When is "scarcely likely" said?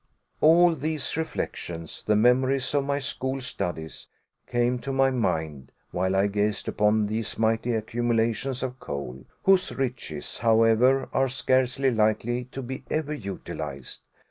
11.29-12.45